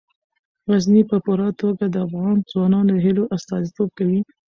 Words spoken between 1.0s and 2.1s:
په پوره توګه د